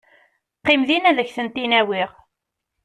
Qqim 0.59 0.81
din 0.87 1.07
ad 1.09 1.17
ak-tent-in-awiɣ. 1.23 2.11